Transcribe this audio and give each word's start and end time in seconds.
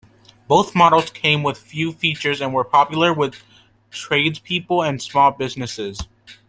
Both 0.47 0.73
models 0.73 1.11
came 1.11 1.43
with 1.43 1.59
few 1.59 1.91
features 1.91 2.41
and 2.41 2.55
were 2.55 2.63
popular 2.63 3.13
with 3.13 3.43
tradespeople 3.91 4.81
and 4.81 4.99
small 4.99 5.29
businesses. 5.29 6.07